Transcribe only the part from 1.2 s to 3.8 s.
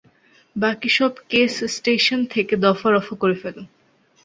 Case station থেকে দফা-রফা করে ফেলো।